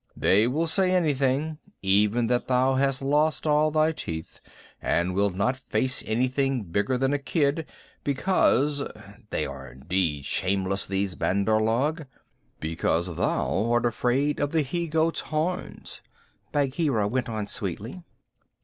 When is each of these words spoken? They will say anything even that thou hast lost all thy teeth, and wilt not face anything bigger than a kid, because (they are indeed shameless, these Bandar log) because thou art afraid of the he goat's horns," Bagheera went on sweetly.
They 0.17 0.47
will 0.47 0.65
say 0.65 0.95
anything 0.95 1.59
even 1.83 2.25
that 2.25 2.47
thou 2.47 2.73
hast 2.73 3.03
lost 3.03 3.45
all 3.45 3.69
thy 3.69 3.91
teeth, 3.91 4.41
and 4.81 5.13
wilt 5.13 5.35
not 5.35 5.55
face 5.55 6.03
anything 6.07 6.63
bigger 6.63 6.97
than 6.97 7.13
a 7.13 7.19
kid, 7.19 7.67
because 8.03 8.81
(they 9.29 9.45
are 9.45 9.71
indeed 9.73 10.25
shameless, 10.25 10.87
these 10.87 11.13
Bandar 11.13 11.61
log) 11.61 12.07
because 12.59 13.15
thou 13.15 13.69
art 13.71 13.85
afraid 13.85 14.39
of 14.39 14.53
the 14.53 14.63
he 14.63 14.87
goat's 14.87 15.19
horns," 15.19 16.01
Bagheera 16.51 17.07
went 17.07 17.29
on 17.29 17.45
sweetly. 17.45 18.01